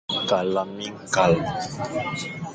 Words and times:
Kala 0.29 0.63
miñkal. 0.75 1.33